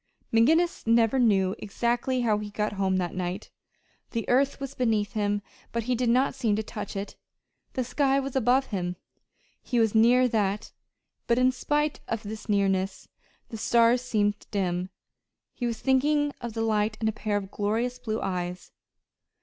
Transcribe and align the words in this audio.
McGinnis 0.33 0.87
never 0.87 1.19
knew 1.19 1.53
exactly 1.59 2.21
how 2.21 2.39
he 2.39 2.49
got 2.49 2.73
home 2.73 2.97
that 2.97 3.13
night. 3.13 3.51
The 4.09 4.27
earth 4.29 4.59
was 4.59 4.73
beneath 4.73 5.11
him, 5.13 5.43
but 5.71 5.83
he 5.83 5.93
did 5.93 6.09
not 6.09 6.33
seem 6.33 6.55
to 6.55 6.63
touch 6.63 6.95
it. 6.95 7.15
The 7.73 7.83
sky 7.83 8.19
was 8.19 8.35
above 8.35 8.65
him 8.73 8.95
he 9.61 9.79
was 9.79 9.93
nearer 9.93 10.27
that. 10.29 10.71
But, 11.27 11.37
in 11.37 11.51
spite 11.51 11.99
of 12.07 12.23
this 12.23 12.49
nearness, 12.49 13.09
the 13.49 13.57
stars 13.57 14.01
seemed 14.01 14.47
dim 14.49 14.89
he 15.53 15.67
was 15.67 15.79
thinking 15.79 16.33
of 16.41 16.53
the 16.53 16.63
light 16.63 16.97
in 16.99 17.07
a 17.07 17.11
pair 17.11 17.37
of 17.37 17.51
glorious 17.51 17.99
blue 17.99 18.19
eyes. 18.21 18.71